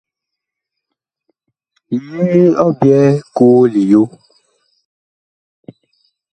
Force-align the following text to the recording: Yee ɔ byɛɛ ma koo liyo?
Yee 2.07 2.43
ɔ 2.63 2.65
byɛɛ 2.79 3.09
ma 3.17 3.25
koo 3.35 3.61
liyo? 3.73 4.01